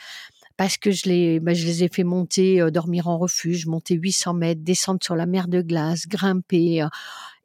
Parce 0.58 0.78
que 0.78 0.92
je 0.92 1.10
les, 1.10 1.40
ben, 1.40 1.56
je 1.56 1.66
les 1.66 1.84
ai 1.84 1.88
fait 1.88 2.04
monter, 2.04 2.62
euh, 2.62 2.70
dormir 2.70 3.08
en 3.08 3.18
refuge, 3.18 3.66
monter 3.66 3.96
800 3.96 4.34
mètres, 4.36 4.62
descendre 4.64 5.00
sur 5.02 5.16
la 5.16 5.26
mer 5.26 5.48
de 5.48 5.62
glace, 5.62 6.08
grimper. 6.08 6.84
Euh, 6.84 6.88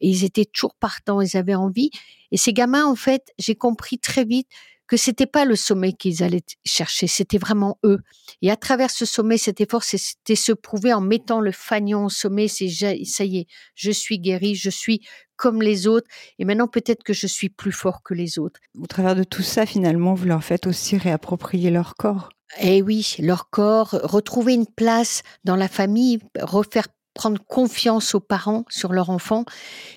et 0.01 0.09
ils 0.11 0.25
étaient 0.25 0.45
toujours 0.45 0.75
partants, 0.75 1.21
ils 1.21 1.37
avaient 1.37 1.55
envie. 1.55 1.91
Et 2.31 2.37
ces 2.37 2.53
gamins, 2.53 2.85
en 2.85 2.97
fait, 2.97 3.33
j'ai 3.39 3.55
compris 3.55 3.99
très 3.99 4.25
vite 4.25 4.49
que 4.89 4.97
c'était 4.97 5.27
pas 5.27 5.45
le 5.45 5.57
sommet 5.57 5.93
qu'ils 5.93 6.23
allaient 6.23 6.45
chercher, 6.65 7.07
c'était 7.07 7.39
vraiment 7.39 7.79
eux. 7.85 7.99
Et 8.43 8.51
à 8.51 8.57
travers 8.57 8.91
ce 8.91 9.05
sommet, 9.05 9.39
cet 9.39 9.61
effort, 9.61 9.85
c'était 9.85 10.37
se 10.37 10.53
prouver 10.53 10.93
en 10.93 11.01
mettant 11.01 11.41
le 11.41 11.53
fanion 11.53 12.07
au 12.07 12.11
sommet, 12.11 12.49
c'est 12.49 12.69
ça 13.05 13.25
y 13.25 13.39
est, 13.39 13.47
je 13.75 13.91
suis 13.91 14.19
guéri, 14.19 14.55
je 14.55 14.71
suis 14.71 15.01
comme 15.37 15.61
les 15.61 15.87
autres, 15.87 16.09
et 16.39 16.45
maintenant 16.45 16.69
peut-être 16.69 17.03
que 17.03 17.13
je 17.13 17.27
suis 17.27 17.51
plus 17.51 17.73
fort 17.73 18.03
que 18.03 18.15
les 18.15 18.39
autres. 18.39 18.61
Au 18.81 18.87
travers 18.87 19.15
de 19.15 19.25
tout 19.25 19.43
ça, 19.43 19.67
finalement, 19.67 20.15
vous 20.15 20.27
leur 20.27 20.43
faites 20.43 20.67
aussi 20.67 20.97
réapproprier 20.97 21.71
leur 21.71 21.95
corps. 21.95 22.31
Eh 22.61 22.81
oui, 22.81 23.17
leur 23.19 23.51
corps, 23.51 23.91
retrouver 23.91 24.55
une 24.55 24.67
place 24.67 25.23
dans 25.45 25.57
la 25.57 25.69
famille, 25.69 26.21
refaire 26.41 26.87
prendre 27.17 27.43
confiance 27.43 28.15
aux 28.15 28.21
parents 28.21 28.65
sur 28.69 28.93
leur 28.93 29.11
enfant. 29.11 29.45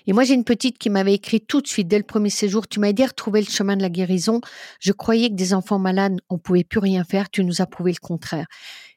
Et 0.07 0.13
moi, 0.13 0.23
j'ai 0.23 0.33
une 0.33 0.45
petite 0.45 0.77
qui 0.77 0.89
m'avait 0.89 1.13
écrit 1.13 1.41
tout 1.41 1.61
de 1.61 1.67
suite, 1.67 1.87
dès 1.87 1.97
le 1.97 2.05
premier 2.05 2.29
séjour, 2.29 2.67
tu 2.67 2.79
m'as 2.79 2.93
dit 2.93 3.05
retrouver 3.05 3.41
le 3.41 3.47
chemin 3.47 3.75
de 3.75 3.81
la 3.81 3.89
guérison. 3.89 4.39
Je 4.79 4.93
croyais 4.93 5.29
que 5.29 5.35
des 5.35 5.53
enfants 5.53 5.79
malades, 5.79 6.19
on 6.29 6.37
pouvait 6.37 6.63
plus 6.63 6.79
rien 6.79 7.03
faire. 7.03 7.29
Tu 7.29 7.43
nous 7.43 7.61
as 7.61 7.67
prouvé 7.67 7.91
le 7.91 7.99
contraire. 7.99 8.47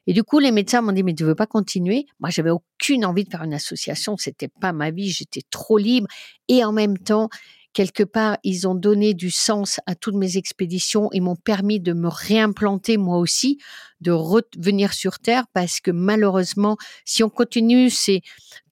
Et 0.07 0.13
du 0.13 0.23
coup, 0.23 0.39
les 0.39 0.51
médecins 0.51 0.81
m'ont 0.81 0.93
dit, 0.93 1.03
mais 1.03 1.13
tu 1.13 1.23
veux 1.23 1.35
pas 1.35 1.45
continuer? 1.45 2.05
Moi, 2.19 2.29
j'avais 2.29 2.49
aucune 2.49 3.05
envie 3.05 3.25
de 3.25 3.29
faire 3.29 3.43
une 3.43 3.53
association. 3.53 4.17
C'était 4.17 4.47
pas 4.47 4.71
ma 4.71 4.89
vie. 4.89 5.09
J'étais 5.09 5.41
trop 5.49 5.77
libre. 5.77 6.07
Et 6.47 6.63
en 6.63 6.71
même 6.71 6.97
temps, 6.97 7.29
quelque 7.73 8.03
part, 8.03 8.37
ils 8.43 8.67
ont 8.67 8.75
donné 8.75 9.13
du 9.13 9.31
sens 9.31 9.79
à 9.85 9.95
toutes 9.95 10.15
mes 10.15 10.37
expéditions 10.37 11.09
et 11.11 11.19
m'ont 11.19 11.35
permis 11.35 11.79
de 11.79 11.93
me 11.93 12.07
réimplanter 12.07 12.97
moi 12.97 13.17
aussi, 13.17 13.57
de 14.01 14.11
revenir 14.11 14.93
sur 14.93 15.19
Terre 15.19 15.45
parce 15.53 15.79
que 15.79 15.89
malheureusement, 15.89 16.77
si 17.05 17.23
on 17.23 17.29
continue 17.29 17.89
c'est 17.89 18.21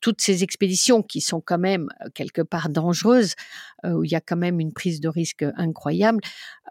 toutes 0.02 0.22
ces 0.22 0.44
expéditions 0.44 1.04
qui 1.04 1.22
sont 1.22 1.42
quand 1.42 1.60
même 1.60 1.88
euh, 2.04 2.10
quelque 2.14 2.42
part 2.42 2.70
dangereuses, 2.70 3.36
euh, 3.86 3.94
où 3.94 4.04
il 4.04 4.12
y 4.12 4.16
a 4.16 4.22
quand 4.22 4.36
même 4.36 4.60
une 4.60 4.74
prise 4.74 5.00
de 5.00 5.08
risque 5.08 5.46
incroyable, 5.56 6.22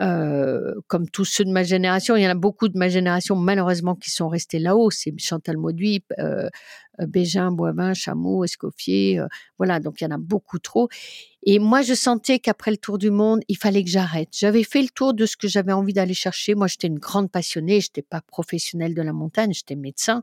euh, 0.01 0.75
comme 0.89 1.09
tous 1.09 1.25
ceux 1.25 1.45
de 1.45 1.51
ma 1.51 1.63
génération, 1.63 2.17
il 2.17 2.23
y 2.23 2.27
en 2.27 2.31
a 2.31 2.35
beaucoup 2.35 2.69
de 2.69 2.79
ma 2.79 2.89
génération 2.89 3.37
malheureusement 3.37 3.95
qui 3.95 4.11
sont 4.11 4.29
restés 4.29 4.59
là-haut. 4.59 4.91
C'est 4.91 5.13
Chantal 5.19 5.57
Mauduit, 5.57 6.05
euh, 6.19 6.49
Bégin, 6.99 7.51
Boivin, 7.51 7.95
Chameau, 7.95 8.45
Escoffier, 8.45 9.21
voilà, 9.59 9.81
donc 9.81 10.01
il 10.01 10.05
y 10.05 10.07
en 10.07 10.15
a 10.15 10.19
beaucoup 10.19 10.59
trop. 10.59 10.89
Et 11.43 11.59
moi, 11.59 11.81
je 11.83 11.95
sentais 11.95 12.39
qu'après 12.39 12.71
le 12.71 12.77
tour 12.77 12.99
du 12.99 13.11
monde, 13.11 13.41
il 13.49 13.57
fallait 13.57 13.83
que 13.83 13.91
j'arrête. 13.91 14.29
J'avais 14.33 14.63
fait 14.63 14.83
le 14.83 14.89
tour 14.89 15.15
de 15.15 15.25
ce 15.25 15.37
que 15.37 15.49
j'avais 15.49 15.73
envie 15.73 15.95
d'aller 15.95 16.15
chercher. 16.15 16.55
Moi, 16.55 16.67
j'étais 16.67 16.87
une 16.87 16.99
grande 16.99 17.31
passionnée. 17.31 17.81
J'étais 17.81 18.03
pas 18.03 18.21
professionnelle 18.21 18.95
de 18.95 19.01
la 19.01 19.13
montagne. 19.13 19.53
J'étais 19.55 19.75
médecin. 19.75 20.23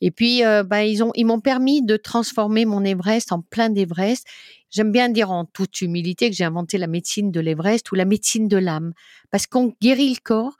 Et 0.00 0.10
puis, 0.10 0.44
euh, 0.44 0.62
bah, 0.62 0.84
ils 0.84 1.02
ont, 1.02 1.10
ils 1.14 1.24
m'ont 1.24 1.40
permis 1.40 1.82
de 1.82 1.96
transformer 1.96 2.64
mon 2.64 2.84
Everest 2.84 3.32
en 3.32 3.40
plein 3.40 3.70
d'Everest. 3.70 4.26
J'aime 4.70 4.92
bien 4.92 5.08
dire 5.08 5.30
en 5.30 5.46
toute 5.46 5.80
humilité 5.80 6.30
que 6.30 6.36
j'ai 6.36 6.44
inventé 6.44 6.78
la 6.78 6.86
médecine 6.86 7.30
de 7.30 7.40
l'Everest 7.40 7.90
ou 7.90 7.94
la 7.94 8.04
médecine 8.04 8.46
de 8.46 8.56
l'âme, 8.56 8.92
parce 9.30 9.46
qu'on 9.46 9.74
guérit 9.80 10.10
le 10.10 10.20
corps, 10.22 10.56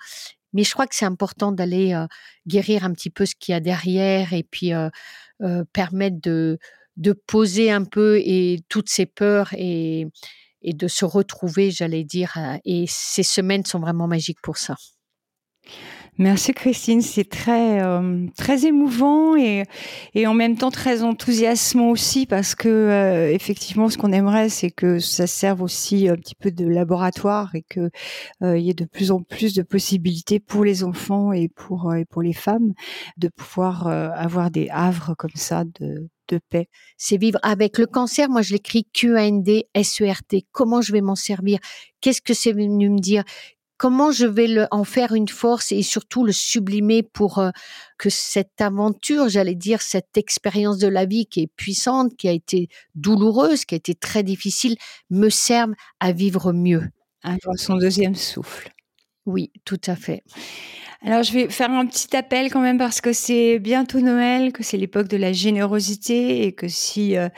mais 0.52 0.64
je 0.64 0.72
crois 0.72 0.86
que 0.86 0.94
c'est 0.94 1.04
important 1.04 1.52
d'aller 1.52 1.92
euh, 1.92 2.06
guérir 2.46 2.84
un 2.84 2.92
petit 2.92 3.10
peu 3.10 3.26
ce 3.26 3.34
qu'il 3.34 3.52
y 3.52 3.56
a 3.56 3.60
derrière 3.60 4.32
et 4.32 4.42
puis 4.42 4.72
euh, 4.72 4.88
permettre 5.72 6.18
de 6.22 6.58
de 6.96 7.12
poser 7.12 7.70
un 7.70 7.84
peu 7.84 8.18
et 8.18 8.60
toutes 8.68 8.88
ces 8.88 9.06
peurs 9.06 9.52
et, 9.56 10.06
et 10.62 10.72
de 10.72 10.88
se 10.88 11.04
retrouver, 11.04 11.70
j'allais 11.70 12.04
dire. 12.04 12.36
Et 12.64 12.84
ces 12.88 13.22
semaines 13.22 13.64
sont 13.64 13.80
vraiment 13.80 14.06
magiques 14.06 14.40
pour 14.42 14.56
ça. 14.56 14.76
Merci 16.18 16.54
Christine, 16.54 17.02
c'est 17.02 17.28
très 17.28 17.82
euh, 17.82 18.26
très 18.38 18.64
émouvant 18.64 19.36
et 19.36 19.64
et 20.14 20.26
en 20.26 20.32
même 20.32 20.56
temps 20.56 20.70
très 20.70 21.02
enthousiasmant 21.02 21.90
aussi 21.90 22.24
parce 22.24 22.54
que 22.54 22.70
euh, 22.70 23.30
effectivement 23.30 23.90
ce 23.90 23.98
qu'on 23.98 24.12
aimerait 24.12 24.48
c'est 24.48 24.70
que 24.70 24.98
ça 24.98 25.26
serve 25.26 25.60
aussi 25.60 26.08
un 26.08 26.16
petit 26.16 26.34
peu 26.34 26.50
de 26.50 26.66
laboratoire 26.66 27.54
et 27.54 27.64
que 27.68 27.90
euh, 28.42 28.56
il 28.56 28.64
y 28.64 28.70
ait 28.70 28.74
de 28.74 28.86
plus 28.86 29.10
en 29.10 29.20
plus 29.20 29.52
de 29.52 29.62
possibilités 29.62 30.40
pour 30.40 30.64
les 30.64 30.84
enfants 30.84 31.32
et 31.32 31.48
pour 31.48 31.94
et 31.94 32.06
pour 32.06 32.22
les 32.22 32.32
femmes 32.32 32.72
de 33.18 33.28
pouvoir 33.28 33.86
avoir 33.86 34.50
des 34.50 34.68
havres 34.70 35.14
comme 35.18 35.34
ça 35.34 35.64
de 35.80 36.08
de 36.28 36.40
paix. 36.50 36.68
C'est 36.96 37.16
vivre 37.16 37.38
avec 37.42 37.78
le 37.78 37.86
cancer. 37.86 38.28
Moi, 38.28 38.42
je 38.42 38.52
l'écris 38.52 38.86
Q-A-N-D 38.92 39.68
S-E-R-T. 39.74 40.46
Comment 40.52 40.80
je 40.80 40.92
vais 40.92 41.00
m'en 41.00 41.14
servir? 41.14 41.58
Qu'est-ce 42.00 42.22
que 42.22 42.34
c'est 42.34 42.52
venu 42.52 42.90
me 42.90 42.98
dire? 42.98 43.24
Comment 43.78 44.10
je 44.10 44.26
vais 44.26 44.48
en 44.70 44.84
faire 44.84 45.12
une 45.12 45.28
force 45.28 45.70
et 45.70 45.82
surtout 45.82 46.24
le 46.24 46.32
sublimer 46.32 47.02
pour 47.02 47.38
euh, 47.38 47.50
que 47.98 48.08
cette 48.08 48.60
aventure, 48.60 49.28
j'allais 49.28 49.54
dire, 49.54 49.82
cette 49.82 50.16
expérience 50.16 50.78
de 50.78 50.88
la 50.88 51.04
vie 51.04 51.26
qui 51.26 51.42
est 51.42 51.50
puissante, 51.56 52.16
qui 52.16 52.26
a 52.26 52.32
été 52.32 52.68
douloureuse, 52.94 53.66
qui 53.66 53.74
a 53.74 53.76
été 53.76 53.94
très 53.94 54.22
difficile, 54.22 54.76
me 55.10 55.28
serve 55.28 55.72
à 56.00 56.12
vivre 56.12 56.54
mieux. 56.54 56.88
Avoir 57.22 57.58
son 57.58 57.76
deuxième 57.76 58.14
souffle. 58.14 58.70
Oui, 59.26 59.50
tout 59.64 59.80
à 59.86 59.96
fait. 59.96 60.22
Alors, 61.02 61.22
je 61.22 61.32
vais 61.32 61.48
faire 61.48 61.70
un 61.70 61.86
petit 61.86 62.16
appel 62.16 62.50
quand 62.50 62.60
même 62.60 62.78
parce 62.78 63.00
que 63.00 63.12
c'est 63.12 63.58
bientôt 63.58 64.00
Noël, 64.00 64.52
que 64.52 64.62
c'est 64.62 64.76
l'époque 64.76 65.08
de 65.08 65.16
la 65.16 65.32
générosité 65.32 66.46
et 66.46 66.52
que 66.52 66.68
si 66.68 67.16
euh, 67.16 67.28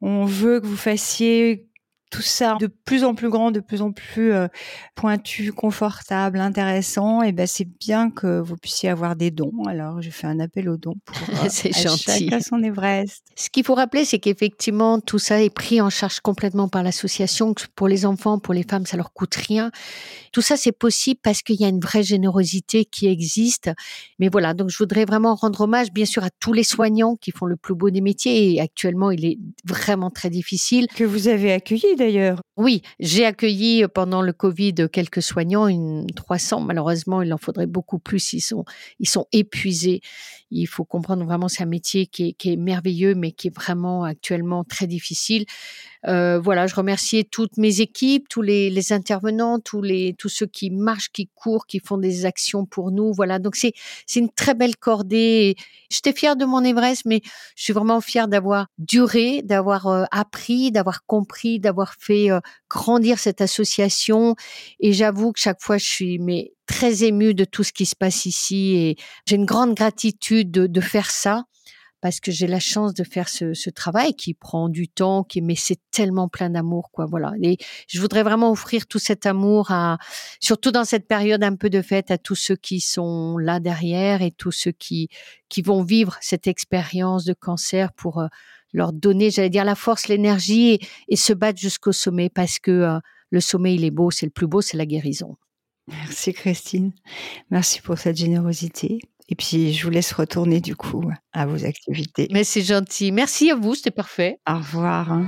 on 0.00 0.24
veut 0.24 0.60
que 0.60 0.66
vous 0.66 0.76
fassiez 0.76 1.67
tout 2.10 2.22
ça 2.22 2.56
de 2.60 2.66
plus 2.66 3.04
en 3.04 3.14
plus 3.14 3.28
grand, 3.28 3.50
de 3.50 3.60
plus 3.60 3.82
en 3.82 3.92
plus 3.92 4.32
euh, 4.32 4.48
pointu, 4.94 5.52
confortable, 5.52 6.38
intéressant, 6.38 7.22
et 7.22 7.32
ben 7.32 7.46
c'est 7.46 7.68
bien 7.78 8.10
que 8.10 8.40
vous 8.40 8.56
puissiez 8.56 8.88
avoir 8.88 9.16
des 9.16 9.30
dons. 9.30 9.64
Alors 9.66 10.00
je 10.00 10.10
fais 10.10 10.26
un 10.26 10.40
appel 10.40 10.68
aux 10.68 10.76
dons 10.76 10.96
pour 11.04 11.16
euh, 11.44 11.48
c'est 11.48 11.72
gentil. 11.72 12.32
à 12.32 12.40
son 12.40 12.62
Everest. 12.62 13.24
Ce 13.36 13.50
qu'il 13.50 13.64
faut 13.64 13.74
rappeler, 13.74 14.04
c'est 14.04 14.18
qu'effectivement 14.18 15.00
tout 15.00 15.18
ça 15.18 15.42
est 15.42 15.50
pris 15.50 15.80
en 15.80 15.90
charge 15.90 16.20
complètement 16.20 16.68
par 16.68 16.82
l'association. 16.82 17.54
Pour 17.74 17.88
les 17.88 18.06
enfants, 18.06 18.38
pour 18.38 18.54
les 18.54 18.62
femmes, 18.62 18.86
ça 18.86 18.96
leur 18.96 19.12
coûte 19.12 19.34
rien. 19.34 19.70
Tout 20.32 20.42
ça 20.42 20.56
c'est 20.56 20.72
possible 20.72 21.20
parce 21.22 21.42
qu'il 21.42 21.60
y 21.60 21.64
a 21.64 21.68
une 21.68 21.80
vraie 21.80 22.02
générosité 22.02 22.84
qui 22.84 23.06
existe. 23.06 23.70
Mais 24.18 24.28
voilà, 24.28 24.54
donc 24.54 24.70
je 24.70 24.78
voudrais 24.78 25.04
vraiment 25.04 25.34
rendre 25.34 25.62
hommage, 25.62 25.92
bien 25.92 26.04
sûr, 26.04 26.24
à 26.24 26.30
tous 26.40 26.52
les 26.52 26.64
soignants 26.64 27.16
qui 27.16 27.30
font 27.30 27.46
le 27.46 27.56
plus 27.56 27.74
beau 27.74 27.90
des 27.90 28.00
métiers. 28.00 28.54
Et 28.54 28.60
actuellement, 28.60 29.10
il 29.10 29.24
est 29.24 29.38
vraiment 29.64 30.10
très 30.10 30.30
difficile. 30.30 30.86
Que 30.94 31.04
vous 31.04 31.28
avez 31.28 31.52
accueilli 31.52 31.96
Oui, 32.56 32.82
j'ai 32.98 33.24
accueilli 33.24 33.84
euh, 33.84 33.88
pendant 33.88 34.20
le 34.20 34.32
Covid 34.32 34.74
quelques 34.92 35.22
soignants, 35.22 35.68
une 35.68 36.06
300. 36.14 36.60
Malheureusement, 36.60 37.22
il 37.22 37.32
en 37.32 37.38
faudrait 37.38 37.66
beaucoup 37.66 37.98
plus. 38.00 38.32
Ils 38.32 38.40
sont, 38.40 38.64
ils 38.98 39.08
sont 39.08 39.26
épuisés. 39.32 40.00
Il 40.50 40.66
faut 40.66 40.84
comprendre 40.84 41.24
vraiment 41.24 41.48
c'est 41.48 41.62
un 41.62 41.66
métier 41.66 42.06
qui 42.06 42.34
est 42.44 42.56
merveilleux, 42.56 43.14
mais 43.14 43.32
qui 43.32 43.48
est 43.48 43.54
vraiment 43.54 44.04
actuellement 44.04 44.64
très 44.64 44.86
difficile. 44.86 45.44
Euh, 46.08 46.38
voilà, 46.38 46.66
je 46.66 46.74
remercie 46.74 47.26
toutes 47.26 47.56
mes 47.58 47.80
équipes, 47.80 48.28
tous 48.28 48.40
les, 48.40 48.70
les, 48.70 48.92
intervenants, 48.92 49.58
tous 49.60 49.82
les 49.82 50.14
tous 50.16 50.30
ceux 50.30 50.46
qui 50.46 50.70
marchent, 50.70 51.10
qui 51.12 51.28
courent, 51.34 51.66
qui 51.66 51.80
font 51.80 51.98
des 51.98 52.24
actions 52.24 52.64
pour 52.64 52.90
nous. 52.90 53.12
Voilà, 53.12 53.38
donc 53.38 53.56
c'est 53.56 53.72
c'est 54.06 54.20
une 54.20 54.30
très 54.30 54.54
belle 54.54 54.76
cordée. 54.76 55.56
J'étais 55.90 56.12
fière 56.12 56.36
de 56.36 56.46
mon 56.46 56.64
Everest, 56.64 57.02
mais 57.04 57.20
je 57.56 57.64
suis 57.64 57.72
vraiment 57.72 58.00
fière 58.00 58.26
d'avoir 58.26 58.68
duré, 58.78 59.42
d'avoir 59.42 59.86
euh, 59.86 60.04
appris, 60.10 60.72
d'avoir 60.72 61.04
compris, 61.04 61.60
d'avoir 61.60 61.94
fait 61.98 62.30
euh, 62.30 62.40
grandir 62.70 63.18
cette 63.18 63.42
association. 63.42 64.34
Et 64.80 64.92
j'avoue 64.94 65.32
que 65.32 65.40
chaque 65.40 65.60
fois, 65.60 65.76
je 65.76 65.86
suis 65.86 66.18
mais 66.18 66.52
très 66.66 67.04
émue 67.04 67.34
de 67.34 67.44
tout 67.44 67.64
ce 67.64 67.72
qui 67.72 67.86
se 67.86 67.96
passe 67.96 68.26
ici 68.26 68.76
et 68.76 68.96
j'ai 69.26 69.36
une 69.36 69.46
grande 69.46 69.74
gratitude 69.74 70.50
de, 70.50 70.66
de 70.66 70.80
faire 70.80 71.10
ça 71.10 71.44
parce 72.00 72.20
que 72.20 72.30
j'ai 72.30 72.46
la 72.46 72.60
chance 72.60 72.94
de 72.94 73.04
faire 73.04 73.28
ce, 73.28 73.70
travail 73.70 74.14
qui 74.14 74.34
prend 74.34 74.68
du 74.68 74.88
temps, 74.88 75.24
qui 75.24 75.42
mais 75.42 75.54
c'est 75.56 75.80
tellement 75.90 76.28
plein 76.28 76.50
d'amour, 76.50 76.90
quoi. 76.92 77.06
Voilà. 77.06 77.32
Et 77.42 77.58
je 77.88 78.00
voudrais 78.00 78.22
vraiment 78.22 78.50
offrir 78.50 78.86
tout 78.86 78.98
cet 78.98 79.26
amour 79.26 79.72
surtout 80.40 80.70
dans 80.70 80.84
cette 80.84 81.06
période 81.06 81.42
un 81.42 81.56
peu 81.56 81.70
de 81.70 81.82
fête, 81.82 82.10
à 82.10 82.18
tous 82.18 82.34
ceux 82.34 82.56
qui 82.56 82.80
sont 82.80 83.38
là 83.38 83.60
derrière 83.60 84.22
et 84.22 84.30
tous 84.30 84.52
ceux 84.52 84.72
qui 84.72 85.08
qui 85.48 85.62
vont 85.62 85.82
vivre 85.82 86.16
cette 86.20 86.46
expérience 86.46 87.24
de 87.24 87.32
cancer 87.32 87.92
pour 87.92 88.18
euh, 88.18 88.26
leur 88.72 88.92
donner, 88.92 89.30
j'allais 89.30 89.50
dire, 89.50 89.64
la 89.64 89.74
force, 89.74 90.08
l'énergie 90.08 90.78
et, 91.08 91.16
se 91.16 91.32
battre 91.32 91.58
jusqu'au 91.58 91.92
sommet 91.92 92.28
parce 92.28 92.58
que 92.58 92.70
euh, 92.70 92.98
le 93.30 93.40
sommet, 93.40 93.74
il 93.74 93.84
est 93.84 93.90
beau, 93.90 94.10
c'est 94.10 94.26
le 94.26 94.30
plus 94.30 94.46
beau, 94.46 94.60
c'est 94.60 94.76
la 94.76 94.86
guérison. 94.86 95.36
Merci 95.86 96.34
Christine. 96.34 96.92
Merci 97.50 97.80
pour 97.80 97.98
cette 97.98 98.16
générosité. 98.16 98.98
Et 99.28 99.34
puis, 99.34 99.72
je 99.72 99.84
vous 99.84 99.90
laisse 99.90 100.12
retourner 100.12 100.60
du 100.60 100.74
coup 100.74 101.04
à 101.32 101.46
vos 101.46 101.64
activités. 101.64 102.28
Mais 102.32 102.44
c'est 102.44 102.62
gentil. 102.62 103.12
Merci 103.12 103.50
à 103.50 103.54
vous, 103.54 103.74
c'était 103.74 103.90
parfait. 103.90 104.40
Au 104.48 104.56
revoir. 104.56 105.20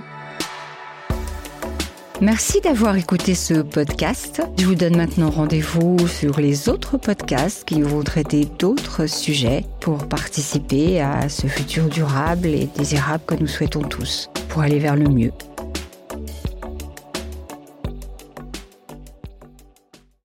Merci 2.23 2.61
d'avoir 2.61 2.97
écouté 2.97 3.35
ce 3.35 3.55
podcast. 3.55 4.43
Je 4.59 4.67
vous 4.67 4.75
donne 4.75 4.97
maintenant 4.97 5.31
rendez-vous 5.31 5.97
sur 6.07 6.39
les 6.39 6.69
autres 6.69 6.99
podcasts 6.99 7.65
qui 7.67 7.81
vont 7.81 8.03
traiter 8.03 8.45
d'autres 8.59 9.07
sujets 9.07 9.65
pour 9.81 10.07
participer 10.07 11.01
à 11.01 11.31
ce 11.31 11.47
futur 11.47 11.89
durable 11.89 12.49
et 12.49 12.69
désirable 12.77 13.25
que 13.27 13.37
nous 13.37 13.47
souhaitons 13.47 13.81
tous, 13.81 14.29
pour 14.51 14.61
aller 14.61 14.79
vers 14.79 14.97
le 14.97 15.09
mieux. 15.09 15.33